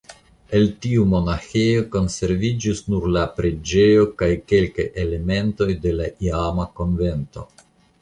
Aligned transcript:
El 0.59 0.63
tiu 0.85 1.03
monaĥejo 1.11 1.83
konserviĝis 1.97 2.81
nur 2.95 3.07
la 3.19 3.27
preĝejo 3.37 4.09
kaj 4.23 4.33
kelkaj 4.55 4.89
elementoj 5.07 5.73
de 5.87 5.97
la 6.03 6.13
iama 6.31 6.71
konvento. 6.83 7.51